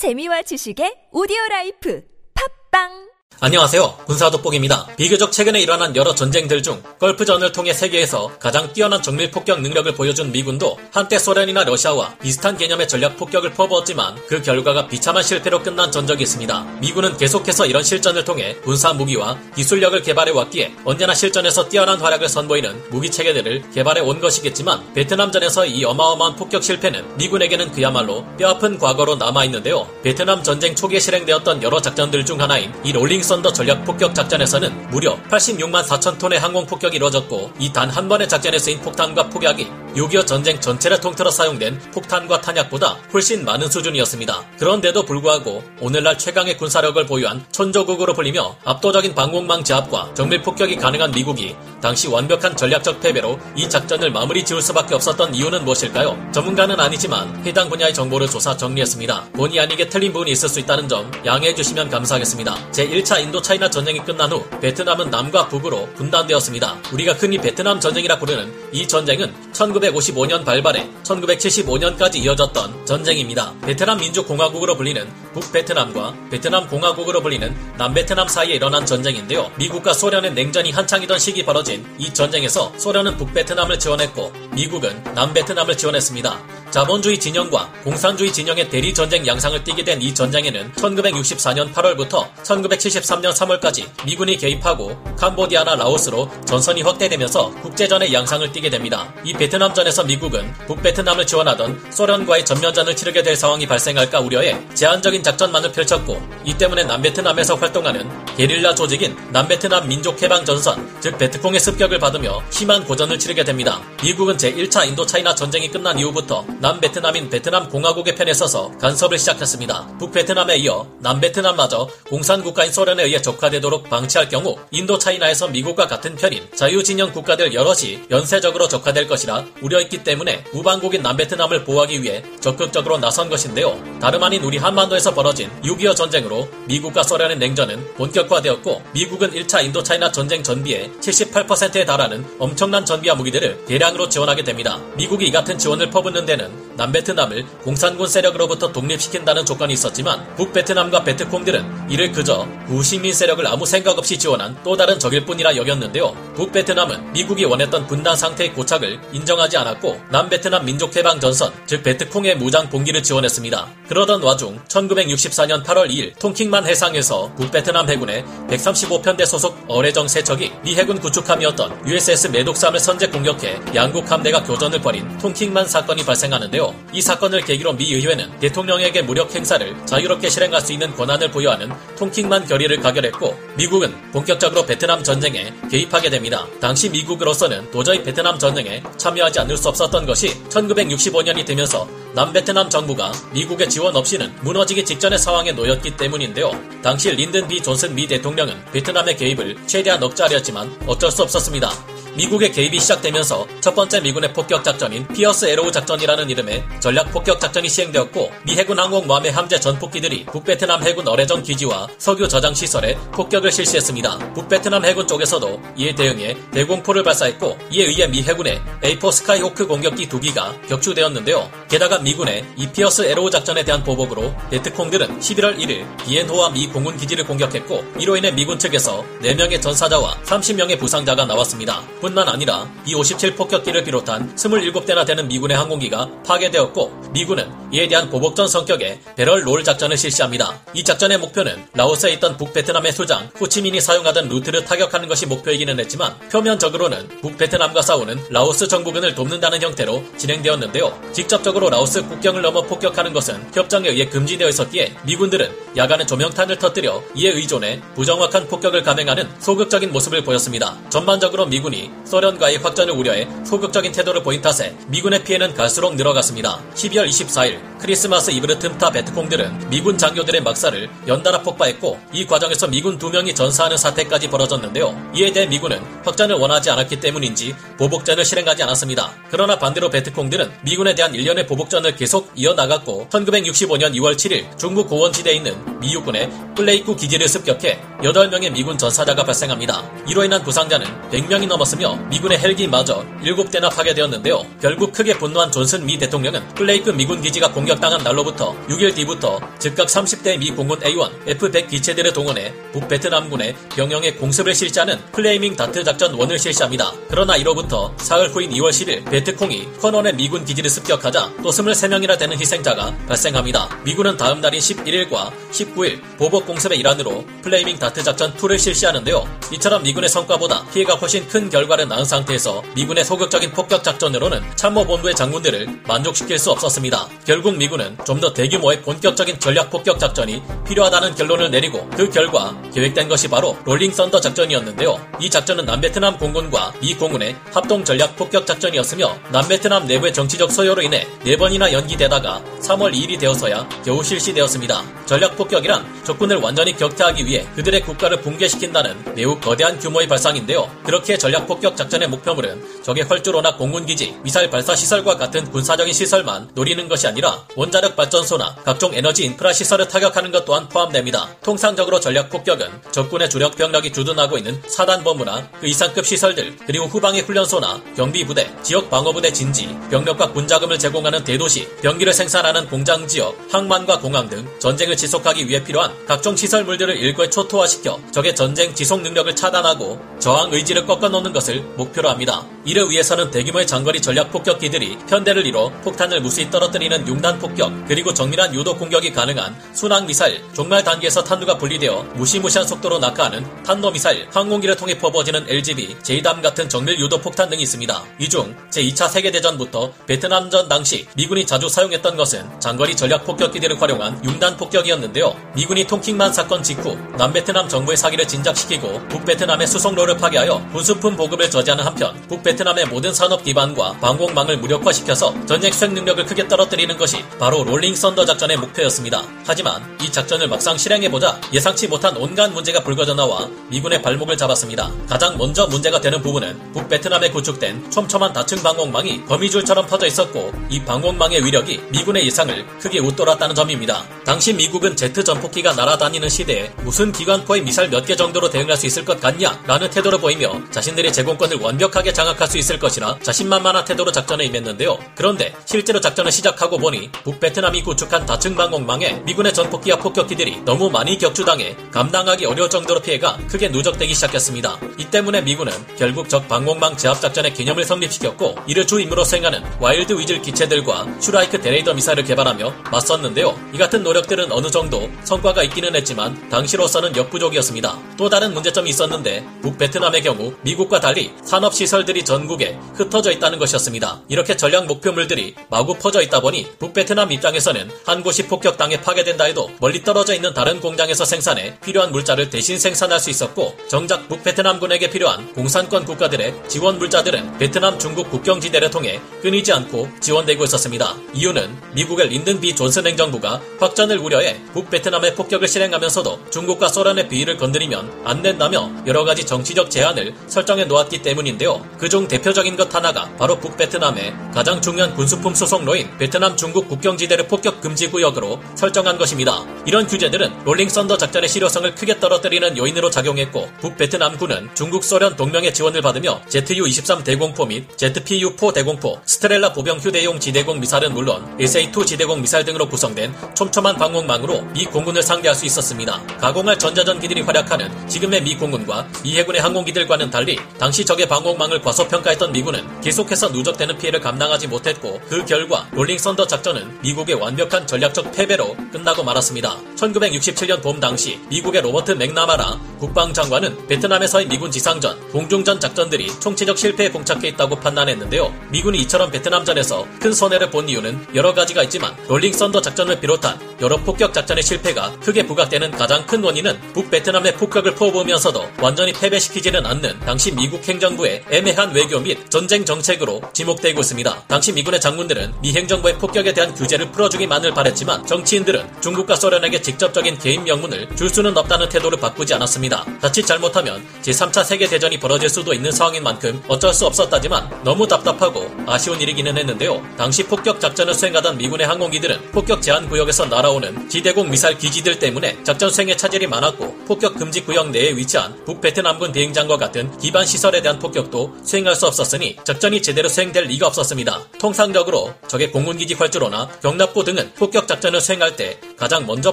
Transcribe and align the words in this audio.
재미와 0.00 0.40
지식의 0.48 1.12
오디오 1.12 1.36
라이프. 1.50 2.00
팟빵 2.32 3.09
안녕하세요. 3.42 4.00
군사 4.04 4.30
돋보기입니다. 4.30 4.86
비교적 4.98 5.32
최근에 5.32 5.62
일어난 5.62 5.96
여러 5.96 6.14
전쟁들 6.14 6.62
중 6.62 6.82
걸프전을 6.98 7.52
통해 7.52 7.72
세계에서 7.72 8.32
가장 8.38 8.70
뛰어난 8.74 9.00
정밀 9.00 9.30
폭격 9.30 9.62
능력을 9.62 9.94
보여준 9.94 10.30
미군도 10.30 10.76
한때 10.92 11.18
소련이나 11.18 11.64
러시아와 11.64 12.16
비슷한 12.20 12.58
개념의 12.58 12.86
전략 12.86 13.16
폭격을 13.16 13.54
퍼부었지만 13.54 14.16
그 14.28 14.42
결과가 14.42 14.88
비참한 14.88 15.22
실패로 15.22 15.62
끝난 15.62 15.90
전적이 15.90 16.24
있습니다. 16.24 16.66
미군은 16.82 17.16
계속해서 17.16 17.64
이런 17.64 17.82
실전을 17.82 18.26
통해 18.26 18.56
군사 18.62 18.92
무기와 18.92 19.38
기술력을 19.56 20.02
개발해 20.02 20.32
왔기에 20.32 20.74
언제나 20.84 21.14
실전에서 21.14 21.70
뛰어난 21.70 21.98
활약을 21.98 22.28
선보이는 22.28 22.90
무기 22.90 23.10
체계들을 23.10 23.70
개발해 23.72 24.02
온 24.02 24.20
것이겠지만 24.20 24.92
베트남전에서 24.92 25.64
이 25.64 25.82
어마어마한 25.86 26.36
폭격 26.36 26.62
실패는 26.62 27.16
미군에게는 27.16 27.72
그야말로 27.72 28.22
뼈아픈 28.36 28.78
과거로 28.78 29.16
남아 29.16 29.46
있는데요. 29.46 29.88
베트남 30.02 30.42
전쟁 30.42 30.74
초기에 30.74 30.98
실행되었던 30.98 31.62
여러 31.62 31.80
작전들 31.80 32.26
중 32.26 32.38
하나인 32.38 32.70
이 32.84 32.92
Rolling 32.92 33.22
Thunder 33.30 33.52
전략 33.52 33.84
폭격 33.84 34.12
작전에서는 34.12 34.90
무려 34.90 35.16
86만 35.30 35.84
4천 35.84 36.18
톤의 36.18 36.40
항공 36.40 36.66
폭격이 36.66 36.96
이루어졌고 36.96 37.52
이 37.60 37.72
단 37.72 37.88
한 37.88 38.08
번의 38.08 38.28
작전에 38.28 38.58
쓰인 38.58 38.80
폭탄과 38.80 39.28
폭약이 39.28 39.68
6.25 39.94 40.26
전쟁 40.26 40.60
전체를 40.60 41.00
통틀어 41.00 41.30
사용된 41.30 41.78
폭탄과 41.92 42.40
탄약보다 42.40 42.96
훨씬 43.12 43.44
많은 43.44 43.68
수준이었습니다. 43.68 44.44
그런데도 44.58 45.04
불구하고 45.04 45.64
오늘날 45.80 46.16
최강의 46.16 46.56
군사력을 46.56 47.04
보유한 47.06 47.44
천조국으로 47.50 48.14
불리며 48.14 48.56
압도적인 48.64 49.14
방공망 49.14 49.64
제압과 49.64 50.14
정밀 50.14 50.42
폭격이 50.42 50.76
가능한 50.76 51.10
미국이 51.12 51.56
당시 51.80 52.08
완벽한 52.08 52.56
전략적 52.56 53.00
패배로 53.00 53.38
이 53.56 53.68
작전을 53.68 54.10
마무리 54.12 54.44
지을 54.44 54.60
수밖에 54.60 54.94
없었던 54.94 55.34
이유는 55.34 55.64
무엇일까요? 55.64 56.30
전문가는 56.32 56.78
아니지만 56.78 57.44
해당 57.44 57.68
분야의 57.68 57.94
정보를 57.94 58.28
조사 58.28 58.56
정리했습니다. 58.56 59.30
본의 59.32 59.60
아니게 59.60 59.88
틀린 59.88 60.12
부분이 60.12 60.30
있을 60.32 60.48
수 60.48 60.60
있다는 60.60 60.88
점 60.88 61.10
양해해 61.24 61.54
주시면 61.54 61.88
감사하겠습니다. 61.88 62.70
제1차 62.70 63.20
인도차이나 63.22 63.70
전쟁이 63.70 63.98
끝난 64.00 64.30
후 64.30 64.44
베트남은 64.60 65.10
남과 65.10 65.48
북으로 65.48 65.88
분단되었습니다. 65.94 66.76
우리가 66.92 67.14
흔히 67.14 67.38
베트남 67.38 67.80
전쟁이라 67.80 68.18
부르는 68.18 68.52
이 68.72 68.86
전쟁은 68.86 69.32
1955년 69.80 70.44
발발해 70.44 70.88
1975년까지 71.02 72.16
이어졌던 72.16 72.86
전쟁입니다. 72.86 73.54
베트남 73.62 73.98
민주공화국으로 73.98 74.76
불리는 74.76 75.08
북베트남과 75.32 76.14
베트남 76.30 76.68
공화국으로 76.68 77.22
불리는 77.22 77.54
남베트남 77.78 78.28
사이에 78.28 78.56
일어난 78.56 78.84
전쟁인데요. 78.84 79.50
미국과 79.56 79.92
소련의 79.92 80.34
냉전이 80.34 80.70
한창이던 80.70 81.18
시기 81.18 81.44
벌어진 81.44 81.84
이 81.98 82.12
전쟁에서 82.12 82.72
소련은 82.76 83.16
북베트남을 83.16 83.78
지원했고 83.78 84.32
미국은 84.52 85.02
남베트남을 85.14 85.76
지원했습니다. 85.76 86.59
자본주의 86.70 87.18
진영과 87.18 87.70
공산주의 87.84 88.32
진영의 88.32 88.68
대리 88.70 88.92
전쟁 88.94 89.26
양상을 89.26 89.62
띠게 89.62 89.84
된 89.84 90.00
이 90.00 90.14
전쟁에는 90.14 90.72
1964년 90.72 91.74
8월부터 91.74 92.32
1973년 92.42 93.32
3월까지 93.34 93.84
미군이 94.06 94.36
개입하고 94.38 94.96
캄보디아나 95.16 95.74
라오스로 95.74 96.30
전선이 96.46 96.80
확대되면서 96.82 97.50
국제전의 97.62 98.14
양상을 98.14 98.50
띠게 98.50 98.70
됩니다. 98.70 99.12
이 99.24 99.34
베트남전에서 99.34 100.04
미국은 100.04 100.50
북베트남을 100.66 101.26
지원하던 101.26 101.92
소련과의 101.92 102.46
전면전을 102.46 102.96
치르게 102.96 103.22
될 103.22 103.36
상황이 103.36 103.66
발생할까 103.66 104.20
우려해 104.20 104.58
제한적인 104.74 105.22
작전만을 105.22 105.72
펼쳤고 105.72 106.18
이 106.44 106.54
때문에 106.54 106.84
남베트남에서 106.84 107.56
활동하는 107.56 108.08
게릴라 108.36 108.74
조직인 108.74 109.14
남베트남 109.32 109.86
민족해방전선 109.86 111.00
즉 111.00 111.18
베트콩의 111.18 111.60
습격을 111.60 111.98
받으며 111.98 112.42
심한 112.48 112.84
고전을 112.84 113.18
치르게 113.18 113.44
됩니다. 113.44 113.82
미국은 114.02 114.38
제1차 114.38 114.88
인도차이나 114.88 115.34
전쟁이 115.34 115.68
끝난 115.68 115.98
이후부터 115.98 116.46
남베트남인 116.60 117.30
베트남 117.30 117.70
공화국의 117.70 118.14
편에 118.14 118.34
서서 118.34 118.70
간섭을 118.72 119.16
시작했습니다. 119.16 119.96
북베트남에 119.98 120.58
이어 120.58 120.86
남베트남마저 120.98 121.88
공산국가인 122.10 122.70
소련에 122.70 123.04
의해 123.04 123.22
적화되도록 123.22 123.88
방치할 123.88 124.28
경우 124.28 124.58
인도차이나에서 124.70 125.48
미국과 125.48 125.86
같은 125.86 126.16
편인 126.16 126.46
자유진영 126.54 127.12
국가들 127.12 127.54
여럿이 127.54 128.00
연쇄적으로 128.10 128.68
적화될 128.68 129.08
것이라 129.08 129.42
우려했기 129.62 130.04
때문에 130.04 130.44
우방국인 130.52 131.00
남베트남을 131.00 131.64
보호하기 131.64 132.02
위해 132.02 132.22
적극적으로 132.40 132.98
나선 132.98 133.30
것인데요. 133.30 133.82
다름 133.98 134.22
아닌 134.22 134.42
우리 134.44 134.58
한반도에서 134.58 135.14
벌어진 135.14 135.48
6.25 135.62 135.96
전쟁으로 135.96 136.46
미국과 136.66 137.04
소련의 137.04 137.38
냉전은 137.38 137.94
본격화되었고 137.94 138.82
미국은 138.92 139.30
1차 139.30 139.64
인도차이나 139.64 140.12
전쟁 140.12 140.42
전비의 140.42 140.90
78%에 141.00 141.86
달하는 141.86 142.22
엄청난 142.38 142.84
전비와 142.84 143.14
무기들을 143.14 143.64
대량으로 143.64 144.10
지원하게 144.10 144.44
됩니다. 144.44 144.78
미국이 144.98 145.26
이 145.26 145.30
같은 145.30 145.56
지원을 145.56 145.88
퍼붓는 145.88 146.26
데는 146.26 146.49
남베트남을 146.80 147.44
공산군 147.62 148.08
세력으로부터 148.08 148.72
독립시킨다는 148.72 149.44
조건이 149.44 149.74
있었지만 149.74 150.34
북베트남과 150.36 151.04
베트콩들은 151.04 151.90
이를 151.90 152.10
그저 152.10 152.48
구시민 152.68 153.12
세력을 153.12 153.46
아무 153.46 153.66
생각 153.66 153.98
없이 153.98 154.18
지원한 154.18 154.56
또 154.64 154.78
다른 154.78 154.98
적일 154.98 155.26
뿐이라 155.26 155.56
여겼는데요. 155.56 156.16
북베트남은 156.36 157.12
미국이 157.12 157.44
원했던 157.44 157.86
분단 157.86 158.16
상태의 158.16 158.54
고착을 158.54 158.98
인정하지 159.12 159.58
않았고 159.58 160.00
남베트남 160.10 160.64
민족해방전선 160.64 161.52
즉 161.66 161.82
베트콩의 161.82 162.38
무장 162.38 162.70
봉기를 162.70 163.02
지원했습니다. 163.02 163.68
그러던 163.88 164.22
와중 164.22 164.58
1964년 164.68 165.62
8월 165.62 165.90
2일 165.90 166.18
통킹만 166.18 166.66
해상에서 166.66 167.30
북베트남 167.36 167.90
해군의 167.90 168.24
135편대 168.48 169.26
소속 169.26 169.58
어뢰정 169.68 170.08
세척이 170.08 170.50
미 170.62 170.74
해군 170.74 170.98
구축함이었던 170.98 171.86
USS 171.86 172.28
매독삼을 172.28 172.80
선제 172.80 173.08
공격해 173.08 173.60
양국 173.74 174.10
함대가 174.10 174.42
교전을 174.42 174.80
벌인 174.80 175.18
통킹만 175.18 175.66
사건이 175.66 176.04
발생 176.06 176.30
하는데요. 176.40 176.74
이 176.92 177.02
사건을 177.02 177.42
계기로 177.42 177.74
미 177.74 177.92
의회는 177.92 178.38
대통령에게 178.40 179.02
무력 179.02 179.34
행사를 179.34 179.74
자유롭게 179.86 180.28
실행할 180.28 180.60
수 180.60 180.72
있는 180.72 180.94
권한을 180.94 181.30
보유하는 181.30 181.70
통킹만 181.98 182.46
결의를 182.46 182.80
가결했고 182.80 183.38
미국은 183.56 183.94
본격적으로 184.12 184.64
베트남 184.64 185.02
전쟁에 185.04 185.52
개입하게 185.70 186.10
됩니다. 186.10 186.46
당시 186.60 186.88
미국으로서는 186.88 187.70
도저히 187.70 188.02
베트남 188.02 188.38
전쟁에 188.38 188.82
참여하지 188.96 189.40
않을 189.40 189.56
수 189.56 189.68
없었던 189.68 190.06
것이 190.06 190.28
1965년이 190.48 191.44
되면서 191.44 191.86
남베트남 192.14 192.70
정부가 192.70 193.12
미국의 193.32 193.68
지원 193.68 193.94
없이는 193.94 194.34
무너지기 194.40 194.84
직전의 194.84 195.18
상황에 195.18 195.52
놓였기 195.52 195.96
때문인데요. 195.96 196.50
당시 196.82 197.10
린든 197.10 197.46
비 197.46 197.62
존슨 197.62 197.94
미 197.94 198.06
대통령은 198.06 198.64
베트남의 198.72 199.16
개입을 199.16 199.56
최대한 199.66 200.02
억제하려 200.02 200.43
했지만 200.43 200.80
어쩔 200.86 201.10
수 201.10 201.22
없었습니다. 201.22 201.99
미국의 202.16 202.52
개입이 202.52 202.78
시작되면서 202.80 203.46
첫 203.60 203.74
번째 203.74 204.00
미군의 204.00 204.32
폭격 204.32 204.64
작전인 204.64 205.06
Pierce 205.08 205.46
Arrow 205.46 205.70
작전이라는 205.70 206.28
이름의 206.30 206.64
전략 206.80 207.10
폭격 207.12 207.40
작전이 207.40 207.68
시행되었고 207.68 208.30
미 208.44 208.54
해군 208.54 208.78
항공 208.78 209.06
모함의 209.06 209.32
함재 209.32 209.60
전폭기들이 209.60 210.26
북베트남 210.26 210.82
해군 210.82 211.06
어뢰정 211.06 211.42
기지와 211.42 211.88
석유 211.98 212.28
저장 212.28 212.54
시설에 212.54 212.96
폭격을 213.12 213.52
실시했습니다. 213.52 214.32
북베트남 214.34 214.84
해군 214.84 215.06
쪽에서도 215.06 215.60
이에 215.76 215.94
대응해 215.94 216.36
대공포를 216.52 217.02
발사했고 217.02 217.58
이에 217.70 217.84
의해 217.84 218.06
미 218.06 218.22
해군의 218.22 218.60
A4 218.82 219.12
스카이호크 219.12 219.66
공격기 219.66 220.08
두 220.08 220.18
기가 220.20 220.54
격추되었는데요. 220.68 221.50
게다가 221.68 221.98
미군의 221.98 222.44
이 222.56 222.68
Pierce 222.70 223.02
Arrow 223.02 223.30
작전에 223.30 223.64
대한 223.64 223.84
보복으로 223.84 224.34
베트콩들은 224.50 225.20
11월 225.20 225.58
1일 225.58 225.86
비엔호와 226.04 226.50
미 226.50 226.66
공군 226.66 226.96
기지를 226.96 227.24
공격했고 227.24 227.84
이로 227.98 228.16
인해 228.16 228.30
미군 228.30 228.58
측에서 228.58 229.04
4명의 229.22 229.60
전사자와 229.62 230.16
30명의 230.24 230.78
부상자가 230.78 231.24
나왔습니다. 231.26 231.82
뿐만 232.00 232.28
아니라 232.28 232.70
B-57 232.84 233.36
폭격기를 233.36 233.84
비롯한 233.84 234.34
27대나 234.36 235.06
되는 235.06 235.28
미군의 235.28 235.56
항공기가 235.56 236.08
파괴되었고 236.26 237.10
미군은 237.12 237.50
이에 237.72 237.86
대한 237.88 238.10
보복전 238.10 238.48
성격의 238.48 239.00
Barrel 239.16 239.46
Roll 239.46 239.62
작전을 239.62 239.96
실시합니다. 239.96 240.60
이 240.74 240.82
작전의 240.82 241.18
목표는 241.18 241.66
라오스에 241.74 242.12
있던 242.14 242.36
북베트남의 242.36 242.92
수장 242.92 243.30
호치민이 243.40 243.80
사용하던 243.80 244.28
루트를 244.28 244.64
타격하는 244.64 245.08
것이 245.08 245.26
목표이기는 245.26 245.78
했지만 245.80 246.18
표면적으로는 246.30 247.08
북베트남과 247.20 247.82
싸우는 247.82 248.18
라오스 248.30 248.68
정부군을 248.68 249.14
돕는다는 249.14 249.62
형태로 249.62 250.02
진행되었는데요. 250.16 250.98
직접적으로 251.12 251.70
라오스 251.70 252.06
국경을 252.06 252.42
넘어 252.42 252.62
폭격하는 252.62 253.12
것은 253.12 253.50
협정에 253.54 253.88
의해 253.88 254.08
금지되어 254.08 254.48
있었기에 254.48 254.96
미군들은 255.04 255.50
야간에 255.76 256.06
조명탄을 256.06 256.58
터뜨려 256.58 257.02
이에 257.14 257.30
의존해 257.30 257.80
부정확한 257.94 258.48
폭격을 258.48 258.82
감행하는 258.82 259.28
소극적인 259.38 259.92
모습을 259.92 260.24
보였습니다. 260.24 260.76
전반적으로 260.90 261.46
미군이 261.46 261.89
소련과의 262.04 262.58
확전을 262.58 262.92
우려해 262.92 263.28
소극적인 263.44 263.92
태도를 263.92 264.22
보인 264.22 264.42
탓에 264.42 264.76
미군의 264.88 265.24
피해는 265.24 265.54
갈수록 265.54 265.94
늘어갔습니다. 265.94 266.60
12월 266.74 267.08
24일 267.08 267.69
크리스마스 267.80 268.30
이브를 268.30 268.58
틈타 268.58 268.90
베트콩들은 268.90 269.70
미군 269.70 269.96
장교들의 269.96 270.42
막사를 270.42 270.90
연달아 271.08 271.40
폭파했고 271.40 271.98
이 272.12 272.26
과정에서 272.26 272.66
미군 272.66 272.98
두 272.98 273.08
명이 273.08 273.34
전사하는 273.34 273.78
사태까지 273.78 274.28
벌어졌는데요. 274.28 274.94
이에 275.14 275.32
대해 275.32 275.46
미군은 275.46 275.80
확전을 276.04 276.36
원하지 276.36 276.70
않았기 276.70 277.00
때문인지 277.00 277.54
보복전을 277.78 278.24
실행하지 278.24 278.62
않았습니다. 278.64 279.10
그러나 279.30 279.58
반대로 279.58 279.88
베트콩들은 279.88 280.50
미군에 280.62 280.94
대한 280.94 281.14
일련의 281.14 281.46
보복전을 281.46 281.96
계속 281.96 282.30
이어나갔고 282.34 283.08
1965년 283.10 283.94
2월 283.94 284.14
7일 284.14 284.58
중부 284.58 284.88
고원지대에 284.88 285.34
있는 285.34 285.80
미 285.80 285.94
육군의 285.94 286.30
플레이쿠 286.54 286.96
기지를 286.96 287.26
습격해 287.28 287.80
8명의 288.02 288.52
미군 288.52 288.76
전사자가 288.76 289.24
발생합니다. 289.24 289.82
이로 290.06 290.24
인한 290.24 290.42
부상자는 290.42 290.86
100명이 291.10 291.46
넘었으며 291.46 291.96
미군의 292.10 292.38
헬기마저 292.38 293.04
7대나 293.22 293.74
파괴되었는데요. 293.74 294.44
결국 294.60 294.92
크게 294.92 295.16
분노한 295.16 295.50
존슨 295.50 295.86
미 295.86 295.98
대통령은 295.98 296.46
플레이쿠 296.54 296.90
미군 296.90 297.22
기지가 297.22 297.52
공격 297.52 297.69
당한 297.78 298.02
날로부터 298.02 298.56
6일 298.68 298.94
뒤부터 298.94 299.38
즉각 299.58 299.86
30대 299.88 300.38
미 300.38 300.50
공군 300.50 300.80
A1, 300.80 301.28
F-100 301.28 301.68
기체들을 301.68 302.12
동원해 302.12 302.52
북베트남군의 302.72 303.54
병영에 303.76 304.14
공습을 304.14 304.54
실시하는 304.54 304.98
플레이밍 305.12 305.54
다트 305.54 305.84
작전 305.84 306.14
one을 306.14 306.38
실시합니다. 306.38 306.92
그러나 307.08 307.36
이로부터 307.36 307.92
사흘 307.98 308.30
후인 308.30 308.50
2월 308.50 308.70
10일 308.70 309.10
베트콩이 309.10 309.74
퀴논의 309.80 310.14
미군 310.16 310.44
기지를 310.44 310.70
습격하자 310.70 311.32
또 311.42 311.50
23명이나 311.50 312.18
되는 312.18 312.38
희생자가 312.38 312.96
발생합니다. 313.06 313.68
미군은 313.84 314.16
다음 314.16 314.40
날인 314.40 314.58
11일과 314.58 315.30
19일 315.52 316.00
보복 316.16 316.46
공습의 316.46 316.78
일환으로 316.78 317.24
플레이밍 317.42 317.78
다트 317.78 318.02
작전 318.02 318.34
2를 318.34 318.58
실시하는데요. 318.58 319.40
이처럼 319.52 319.82
미군의 319.82 320.08
성과보다 320.08 320.64
피해가 320.72 320.94
훨씬 320.94 321.26
큰 321.28 321.50
결과를 321.50 321.88
낳은 321.88 322.04
상태에서 322.04 322.62
미군의 322.74 323.04
소극적인 323.04 323.52
폭격 323.52 323.84
작전으로는 323.84 324.42
참모본부의 324.56 325.14
장군들을 325.14 325.82
만족시킬 325.86 326.38
수 326.38 326.50
없었습니다. 326.50 327.08
결국 327.26 327.56
미군은 327.60 327.98
좀 328.06 328.20
더 328.20 328.34
대규모의 328.34 328.82
본격적인 328.82 329.40
전략 329.40 329.70
폭격 329.70 329.98
작전이 329.98 330.42
필요하다는 330.68 331.14
결론을 331.14 331.50
내리고 331.50 331.88
그 331.96 332.10
결과 332.10 332.54
계획된 332.74 333.08
것이 333.08 333.28
바로 333.28 333.56
롤링 333.64 333.92
썬더 333.92 334.20
작전이었는데요. 334.20 335.00
이 335.20 335.30
작전은 335.30 335.64
남베트남 335.64 336.18
공군과 336.18 336.74
미 336.82 336.94
공군의 336.94 337.34
합동 337.50 337.82
전략 337.82 338.14
폭격 338.16 338.46
작전이었으며 338.46 339.16
남베트남 339.32 339.86
내부의 339.86 340.12
정치적 340.12 340.52
소요로 340.52 340.82
인해 340.82 341.06
4번이나 341.24 341.72
연기되다가 341.72 342.42
3월 342.60 342.92
2일이 342.92 343.18
되어서야 343.18 343.66
겨우 343.84 344.02
실시되었습니다. 344.04 344.82
전략 345.06 345.36
폭격이란 345.36 346.04
적군을 346.04 346.36
완전히 346.36 346.76
격퇴하기 346.76 347.24
위해 347.24 347.46
그들의 347.56 347.80
국가를 347.80 348.20
붕괴시킨다는 348.20 349.14
매우 349.14 349.40
거대한 349.40 349.78
규모의 349.78 350.08
발상인데요. 350.08 350.70
그렇게 350.84 351.16
전략 351.16 351.46
폭격 351.46 351.74
작전의 351.76 352.08
목표물은 352.08 352.82
적의 352.82 353.04
활주로나 353.04 353.56
공군기지, 353.56 354.18
미사일 354.22 354.50
발사 354.50 354.76
시설과 354.76 355.16
같은 355.16 355.50
군사적인 355.50 355.92
시설만 355.92 356.50
노리는 356.54 356.86
것이 356.86 357.06
아니라 357.06 357.44
원자력 357.56 357.96
발전소나 357.96 358.56
각종 358.64 358.94
에너지 358.94 359.24
인프라 359.24 359.52
시설을 359.52 359.88
타격하는 359.88 360.30
것 360.30 360.44
또한 360.44 360.68
포함됩니다. 360.68 361.28
통상적으로 361.42 361.98
전략 361.98 362.30
폭격은 362.30 362.66
적군의 362.92 363.28
주력 363.28 363.56
병력이 363.56 363.92
주둔하고 363.92 364.38
있는 364.38 364.62
사단본부나 364.66 365.50
그 365.60 365.66
이상급 365.66 366.06
시설들, 366.06 366.56
그리고 366.66 366.86
후방의 366.86 367.22
훈련소나 367.22 367.82
경비부대, 367.96 368.50
지역 368.62 368.88
방어부대 368.88 369.32
진지, 369.32 369.68
병력과 369.90 370.32
군자금을 370.32 370.78
제공하는 370.78 371.24
대도시, 371.24 371.68
병기를 371.82 372.12
생산하는 372.12 372.68
공장 372.68 373.06
지역, 373.06 373.36
항만과 373.50 374.00
공항 374.00 374.28
등 374.28 374.48
전쟁을 374.60 374.96
지속하기 374.96 375.48
위해 375.48 375.64
필요한 375.64 375.92
각종 376.06 376.36
시설물들을 376.36 376.96
일거에 376.96 377.30
초토화시켜 377.30 378.00
적의 378.12 378.36
전쟁 378.36 378.74
지속 378.74 379.02
능력을 379.02 379.34
차단하고 379.34 380.00
저항 380.20 380.52
의지를 380.52 380.86
꺾어놓는 380.86 381.32
것을 381.32 381.60
목표로 381.76 382.08
합니다. 382.08 382.46
이를 382.64 382.88
위해서는 382.88 383.30
대규모의 383.30 383.66
장거리 383.66 384.00
전략 384.00 384.30
폭격기들이 384.30 384.98
편대를 385.08 385.46
이뤄 385.46 385.70
폭탄을 385.82 386.20
무수히 386.20 386.50
떨어뜨리는 386.50 387.08
융단 387.08 387.39
폭격, 387.40 387.72
그리고 387.88 388.14
정밀한 388.14 388.54
유도 388.54 388.76
공격이 388.76 389.12
가능한 389.12 389.56
순항 389.72 390.06
미사일, 390.06 390.42
종말 390.52 390.84
단계에서 390.84 391.24
탄두가 391.24 391.58
분리되어 391.58 392.02
무시무시한 392.14 392.66
속도로 392.68 392.98
낙하하는 393.00 393.64
탄도 393.64 393.90
미사일, 393.90 394.28
항공기를 394.32 394.76
통해 394.76 394.96
퍼부어지는 394.98 395.46
LGB, 395.48 395.96
제이담 396.02 396.40
같은 396.42 396.68
정밀 396.68 396.98
유도 397.00 397.20
폭탄 397.20 397.48
등이 397.50 397.62
있습니다. 397.62 398.04
이 398.20 398.28
중 398.28 398.54
제2차 398.70 399.08
세계대전부터 399.08 399.92
베트남전 400.06 400.68
당시 400.68 401.06
미군이 401.16 401.46
자주 401.46 401.68
사용했던 401.68 402.16
것은 402.16 402.60
장거리 402.60 402.94
전략 402.94 403.24
폭격기들을 403.24 403.80
활용한 403.82 404.24
융단 404.24 404.56
폭격이었는데요. 404.56 405.34
미군이 405.56 405.84
통킹만 405.86 406.32
사건 406.32 406.62
직후 406.62 406.96
남베트남 407.18 407.68
정부의 407.68 407.96
사기를 407.96 408.28
진작시키고 408.28 409.08
북베트남의 409.08 409.66
수송로를 409.66 410.16
파괴하여 410.18 410.68
군수품 410.72 411.16
보급을 411.16 411.50
저지하는 411.50 411.84
한편 411.84 412.14
북베트남의 412.28 412.86
모든 412.86 413.12
산업 413.12 413.42
기반과 413.42 413.94
방공망을 414.00 414.58
무력화시켜서 414.58 415.34
전쟁 415.46 415.72
수행 415.72 415.94
능력을 415.94 416.24
크게 416.26 416.46
떨어뜨리는 416.46 416.96
것이 416.96 417.24
바로 417.38 417.64
롤링 417.64 417.94
썬더 417.94 418.26
작전의 418.26 418.58
목표였습니다. 418.58 419.22
하지만 419.46 419.82
이 420.02 420.12
작전을 420.12 420.48
막상 420.48 420.76
실행해보자 420.76 421.40
예상치 421.52 421.88
못한 421.88 422.16
온갖 422.16 422.50
문제가 422.52 422.82
불거져 422.82 423.14
나와 423.14 423.48
미군의 423.68 424.02
발목을 424.02 424.36
잡았습니다. 424.36 424.90
가장 425.08 425.38
먼저 425.38 425.66
문제가 425.66 426.00
되는 426.00 426.20
부분은 426.20 426.72
북베트남에 426.72 427.30
구축된 427.30 427.90
촘촘한 427.90 428.32
다층 428.32 428.62
방공망이 428.62 429.24
거미줄처럼 429.24 429.86
퍼져 429.86 430.06
있었고 430.06 430.52
이 430.68 430.84
방공망의 430.84 431.44
위력이 431.44 431.80
미군의 431.90 432.26
예상을 432.26 432.66
크게 432.80 432.98
웃돌았다는 432.98 433.54
점입니다. 433.54 434.04
당시 434.26 434.52
미국은 434.52 434.94
제트 434.96 435.24
전폭기가 435.24 435.72
날아다니는 435.72 436.28
시대에 436.28 436.70
무슨 436.82 437.12
기관포에 437.12 437.62
미사일 437.62 437.88
몇 437.88 438.00
개 438.10 438.16
정도로 438.16 438.50
대응할 438.50 438.76
수 438.76 438.86
있을 438.86 439.04
것 439.04 439.20
같냐? 439.20 439.62
라는 439.66 439.88
태도를 439.90 440.18
보이며 440.18 440.60
자신들의 440.70 441.12
제공권을 441.12 441.58
완벽하게 441.60 442.12
장악할 442.12 442.48
수 442.48 442.58
있을 442.58 442.78
것이라 442.78 443.18
자신만만한 443.22 443.84
태도로 443.84 444.10
작전에 444.10 444.46
임했는데요. 444.46 444.98
그런데 445.14 445.54
실제로 445.64 446.00
작전을 446.00 446.32
시작하고 446.32 446.78
보니 446.78 447.09
북베트남이 447.24 447.82
구축한 447.82 448.26
다층 448.26 448.54
방공망에 448.54 449.22
미군의 449.24 449.52
전폭기와 449.52 449.98
폭격기들이 449.98 450.62
너무 450.64 450.90
많이 450.90 451.18
격추당해 451.18 451.76
감당하기 451.90 452.46
어려울 452.46 452.70
정도로 452.70 453.00
피해가 453.00 453.38
크게 453.48 453.68
누적되기 453.68 454.14
시작했습니다. 454.14 454.78
이 454.98 455.04
때문에 455.04 455.42
미군은 455.42 455.72
결국 455.96 456.28
적 456.28 456.48
방공망 456.48 456.96
제압 456.96 457.20
작전의 457.20 457.54
개념을 457.54 457.84
성립시켰고 457.84 458.56
이를 458.66 458.86
주 458.86 459.00
임무로 459.00 459.24
수행하는 459.24 459.62
와일드 459.80 460.18
위즐 460.18 460.40
기체들과 460.40 461.06
슈라이크 461.20 461.60
대레이더 461.60 461.94
미사일을 461.94 462.24
개발하며 462.24 462.74
맞섰는데요. 462.90 463.58
이 463.74 463.78
같은 463.78 464.02
노력들은 464.02 464.52
어느 464.52 464.70
정도 464.70 465.10
성과가 465.24 465.62
있기는 465.64 465.94
했지만 465.94 466.48
당시로서는 466.48 467.16
역부족이었습니다. 467.16 467.98
또 468.16 468.28
다른 468.28 468.54
문제점이 468.54 468.88
있었는데 468.90 469.46
북베트남의 469.62 470.22
경우 470.22 470.54
미국과 470.62 471.00
달리 471.00 471.32
산업 471.42 471.74
시설들이 471.74 472.24
전국에 472.24 472.78
흩어져 472.94 473.30
있다는 473.32 473.58
것이었습니다. 473.58 474.22
이렇게 474.28 474.56
전략 474.56 474.86
목표물들이 474.86 475.54
마구 475.68 475.94
퍼져 475.94 476.22
있다 476.22 476.40
보니 476.40 476.66
북베 476.78 476.99
트남 477.04 477.32
입장에서는 477.32 477.90
한 478.04 478.22
곳이 478.22 478.46
폭격당해 478.46 479.00
파괴된다 479.00 479.44
해도 479.44 479.70
멀리 479.80 480.02
떨어져 480.02 480.34
있는 480.34 480.52
다른 480.54 480.80
공장에서 480.80 481.24
생산해 481.24 481.78
필요한 481.80 482.12
물자를 482.12 482.50
대신 482.50 482.78
생산할 482.78 483.20
수 483.20 483.30
있었고 483.30 483.76
정작 483.88 484.28
북베트남군에게 484.28 485.10
필요한 485.10 485.52
공산권 485.54 486.04
국가들의 486.04 486.54
지원 486.68 486.98
물자들은 486.98 487.58
베트남 487.58 487.98
중국 487.98 488.30
국경지대를 488.30 488.90
통해 488.90 489.20
끊이지 489.42 489.72
않고 489.72 490.08
지원되고 490.20 490.64
있었습니다. 490.64 491.16
이유는 491.34 491.76
미국의 491.94 492.28
린든 492.28 492.60
비 492.60 492.74
존슨 492.74 493.06
행정부가 493.06 493.60
확전을 493.78 494.18
우려해 494.18 494.60
북베트남에 494.72 495.34
폭격을 495.34 495.68
실행하면서도 495.68 496.50
중국과 496.50 496.88
소련의 496.88 497.28
비위를 497.28 497.56
건드리면 497.56 498.22
안 498.24 498.42
된다며 498.42 498.90
여러 499.06 499.24
가지 499.24 499.44
정치적 499.44 499.90
제한을 499.90 500.34
설정해 500.46 500.84
놓았기 500.84 501.22
때문인데요. 501.22 501.86
그중 501.98 502.28
대표적인 502.28 502.76
것 502.76 502.94
하나가 502.94 503.30
바로 503.38 503.58
북베트남의 503.58 504.34
가장 504.52 504.82
중요한 504.82 505.14
군수품 505.14 505.54
수송로인 505.54 506.18
베트남 506.18 506.56
중국 506.56 506.88
국경지대를 506.90 507.46
폭격 507.46 507.80
금지 507.80 508.10
구역으로 508.10 508.60
설정한 508.74 509.16
것입니다. 509.16 509.64
이런 509.86 510.08
규제들은 510.08 510.64
롤링 510.64 510.88
썬더 510.88 511.18
작전의 511.18 511.48
실효성을 511.48 511.94
크게 511.94 512.18
떨어뜨리는 512.18 512.76
요인으로 512.76 513.10
작용했고 513.10 513.70
북베트남군은 513.80 514.70
중국 514.74 515.04
소련 515.04 515.36
동맹의 515.36 515.72
지원을 515.72 516.02
받으며 516.02 516.42
ZU-23 516.48 517.22
대공포 517.22 517.66
및 517.66 517.86
ZPU-4 517.96 518.74
대공포, 518.74 519.20
스트렐라 519.24 519.72
보병 519.72 519.98
휴대용 519.98 520.40
지대공 520.40 520.80
미사일은 520.80 521.14
물론 521.14 521.56
SA-2 521.60 522.06
지대공 522.06 522.40
미사일 522.40 522.64
등으로 522.64 522.88
구성된 522.88 523.32
촘촘한 523.54 523.96
방공망으로 523.96 524.62
미 524.72 524.84
공군을 524.86 525.22
상대할 525.22 525.54
수 525.54 525.66
있었습니다. 525.66 526.20
가공할 526.38 526.78
전자전기들이 526.78 527.42
활약하는 527.42 528.08
지금의 528.08 528.42
미 528.42 528.56
공군과 528.56 529.06
미 529.22 529.38
해군의 529.38 529.60
항공기들과는 529.60 530.30
달리 530.30 530.58
당시 530.78 531.04
적의 531.04 531.28
방공망을 531.28 531.82
과소평가했던 531.82 532.50
미군은 532.50 533.00
계속해서 533.00 533.50
누적되는 533.50 533.96
피해를 533.98 534.20
감당하지 534.20 534.66
못했고 534.66 535.20
그 535.28 535.44
결과 535.44 535.86
롤링 535.92 536.18
썬더 536.18 536.48
작전은 536.48 536.79
미국의 537.02 537.36
완벽한 537.36 537.86
전략적 537.86 538.32
패배로 538.32 538.76
끝나고 538.92 539.22
말았습니다. 539.24 539.78
1967년 539.96 540.82
봄 540.82 541.00
당시 541.00 541.40
미국의 541.48 541.82
로버트 541.82 542.12
맥나마라 542.12 542.78
국방장관은 542.98 543.86
베트남에서의 543.86 544.48
미군 544.48 544.70
지상전, 544.70 545.18
공중전 545.30 545.80
작전들이 545.80 546.28
총체적 546.40 546.76
실패에 546.76 547.10
봉착해 547.10 547.48
있다고 547.48 547.76
판단했는데요. 547.76 548.52
미군이 548.70 548.98
이처럼 549.00 549.30
베트남전에서 549.30 550.06
큰 550.20 550.32
손해를 550.32 550.70
본 550.70 550.88
이유는 550.88 551.28
여러 551.34 551.54
가지가 551.54 551.82
있지만 551.84 552.14
롤링 552.28 552.52
썬더 552.52 552.80
작전을 552.80 553.20
비롯한 553.20 553.69
여러 553.80 553.96
폭격 553.96 554.34
작전의 554.34 554.62
실패가 554.62 555.12
크게 555.20 555.46
부각되는 555.46 555.92
가장 555.92 556.26
큰 556.26 556.44
원인은 556.44 556.78
북베트남에 556.92 557.54
폭격을 557.54 557.94
퍼부으면서도 557.94 558.68
완전히 558.82 559.12
패배시키지는 559.14 559.86
않는 559.86 560.20
당시 560.20 560.54
미국 560.54 560.86
행정부의 560.86 561.44
애매한 561.50 561.94
외교 561.94 562.20
및 562.20 562.50
전쟁 562.50 562.84
정책으로 562.84 563.40
지목되고 563.54 564.00
있습니다. 564.00 564.44
당시 564.48 564.72
미군의 564.72 565.00
장군들은 565.00 565.54
미 565.62 565.72
행정부의 565.72 566.18
폭격에 566.18 566.52
대한 566.52 566.74
규제를 566.74 567.10
풀어주기만을 567.10 567.72
바랬지만 567.72 568.26
정치인들은 568.26 569.00
중국과 569.00 569.36
소련에게 569.36 569.80
직접적인 569.80 570.38
개입 570.38 570.64
명분을 570.64 571.16
줄 571.16 571.30
수는 571.30 571.56
없다는 571.56 571.88
태도를 571.88 572.20
바꾸지 572.20 572.52
않았습니다. 572.52 573.06
자칫 573.22 573.46
잘못하면 573.46 574.06
제3차 574.20 574.62
세계대전이 574.62 575.18
벌어질 575.18 575.48
수도 575.48 575.72
있는 575.72 575.90
상황인 575.90 576.22
만큼 576.22 576.62
어쩔 576.68 576.92
수 576.92 577.06
없었다지만 577.06 577.82
너무 577.82 578.06
답답하고 578.06 578.70
아쉬운 578.86 579.18
일이기는 579.22 579.56
했는데요. 579.56 580.02
당시 580.18 580.42
폭격 580.44 580.80
작전을 580.80 581.14
수행하던 581.14 581.56
미군의 581.56 581.86
항공기들은 581.86 582.50
폭격 582.52 582.82
제한 582.82 583.08
구역에서 583.08 583.46
날아 583.46 583.69
오는 583.70 584.08
지대공 584.08 584.50
미사일 584.50 584.78
기지들 584.78 585.18
때문에 585.18 585.56
작전 585.64 585.90
수행에 585.90 586.16
차질이 586.16 586.46
많았고 586.46 587.04
폭격 587.06 587.36
금지 587.36 587.62
구역 587.64 587.90
내에 587.90 588.16
위치한 588.16 588.64
북베트남군 588.64 589.32
비행장과 589.32 589.76
같은 589.76 590.16
기반 590.18 590.44
시설에 590.46 590.82
대한 590.82 590.98
폭격도 590.98 591.56
수행할 591.64 591.94
수 591.94 592.06
없었으니 592.06 592.56
작전이 592.64 593.02
제대로 593.02 593.28
수행될 593.28 593.64
리가 593.64 593.86
없었습니다. 593.86 594.48
통상적으로 594.58 595.34
적의 595.48 595.70
공군기지 595.70 596.14
활주로나 596.14 596.68
격납고 596.82 597.24
등은 597.24 597.52
폭격 597.54 597.86
작전을 597.88 598.20
수행할 598.20 598.56
때 598.56 598.78
가장 598.96 599.26
먼저 599.26 599.52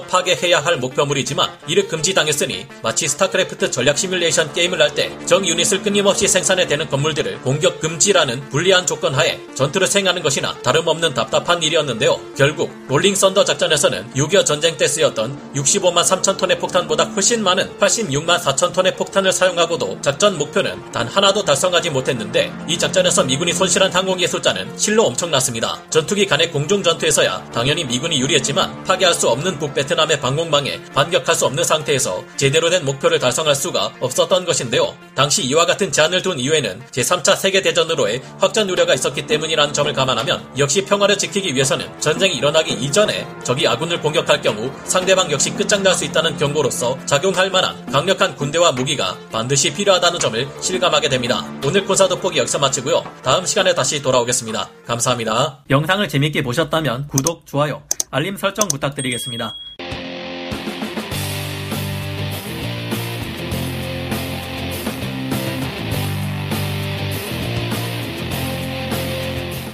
파괴해야 0.00 0.60
할 0.60 0.76
목표물이지만 0.78 1.50
이를 1.66 1.88
금지당했으니 1.88 2.66
마치 2.82 3.08
스타크래프트 3.08 3.70
전략 3.70 3.98
시뮬레이션 3.98 4.52
게임을 4.52 4.80
할 4.82 4.88
때 4.94 5.08
적 5.26 5.46
유닛을 5.46 5.82
끊임없이 5.82 6.26
생산해대는 6.26 6.88
건물들을 6.88 7.40
공격 7.42 7.80
금지라는 7.80 8.48
불리한 8.48 8.86
조건 8.86 9.14
하에 9.14 9.38
전투를 9.54 9.86
수행하는 9.86 10.22
것이나 10.22 10.54
다름없는 10.62 11.12
답답한 11.14 11.62
일이었는데요. 11.62 12.18
결국 12.36 12.72
롤링 12.88 13.14
썬더 13.14 13.44
작전에서는 13.44 14.07
6.25 14.14 14.46
전쟁 14.46 14.76
때 14.76 14.86
쓰였던 14.86 15.52
65만 15.54 16.02
3천 16.02 16.36
톤의 16.36 16.58
폭탄보다 16.58 17.04
훨씬 17.04 17.42
많은 17.42 17.78
86만 17.78 18.38
4천 18.38 18.72
톤의 18.72 18.96
폭탄을 18.96 19.32
사용하고도 19.32 20.00
작전 20.00 20.38
목표는 20.38 20.92
단 20.92 21.08
하나도 21.08 21.44
달성하지 21.44 21.90
못했는데 21.90 22.52
이 22.68 22.78
작전에서 22.78 23.24
미군이 23.24 23.52
손실한 23.52 23.92
항공기의 23.92 24.28
숫자는 24.28 24.78
실로 24.78 25.06
엄청났습니다. 25.06 25.82
전투기 25.90 26.26
간의 26.26 26.50
공중 26.52 26.82
전투에서야 26.82 27.50
당연히 27.52 27.84
미군이 27.84 28.20
유리했지만 28.20 28.84
파괴할 28.84 29.14
수 29.14 29.28
없는 29.28 29.58
북베트남의 29.58 30.20
방공망에 30.20 30.84
반격할 30.94 31.34
수 31.34 31.46
없는 31.46 31.64
상태에서 31.64 32.24
제대로 32.36 32.70
된 32.70 32.84
목표를 32.84 33.18
달성할 33.18 33.54
수가 33.54 33.92
없었던 34.00 34.44
것인데요. 34.44 34.94
당시 35.14 35.42
이와 35.44 35.66
같은 35.66 35.90
제한을 35.90 36.22
둔 36.22 36.38
이유에는 36.38 36.82
제3차 36.92 37.36
세계대전으로의 37.36 38.22
확전 38.38 38.70
우려가 38.70 38.94
있었기 38.94 39.26
때문이라는 39.26 39.74
점을 39.74 39.92
감안하면 39.92 40.58
역시 40.58 40.84
평화를 40.84 41.18
지키기 41.18 41.54
위해서는 41.54 42.00
전쟁이 42.00 42.36
일어나기 42.36 42.72
이전에 42.72 43.26
적이 43.42 43.66
아군 43.66 43.88
을 43.98 44.02
공격할 44.02 44.40
경우 44.40 44.72
상대방 44.84 45.30
역시 45.30 45.50
끝장날 45.50 45.94
수 45.94 46.04
있다는 46.04 46.36
경고로서 46.36 46.98
작용할 47.06 47.50
만한 47.50 47.84
강력한 47.86 48.34
군대와 48.34 48.72
무기가 48.72 49.16
반드시 49.30 49.72
필요하다는 49.74 50.18
점을 50.18 50.48
실감하게 50.60 51.08
됩니다. 51.08 51.44
오늘 51.64 51.84
군사 51.84 52.08
돋보기 52.08 52.38
여기서 52.38 52.58
마치고요. 52.58 53.04
다음 53.22 53.44
시간에 53.44 53.74
다시 53.74 54.00
돌아오겠습니다. 54.00 54.68
감사합니다. 54.86 55.64
영상을 55.70 56.08
재밌게 56.08 56.42
보셨다면 56.42 57.08
구독, 57.08 57.46
좋아요, 57.46 57.82
알림 58.10 58.36
설정 58.36 58.68
부탁드리겠습니다. 58.68 59.54